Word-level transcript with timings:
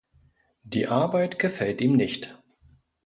Die 0.63 0.87
Arbeit 0.87 1.37
gefällt 1.37 1.79
ihm 1.79 1.93
nicht. 1.95 2.35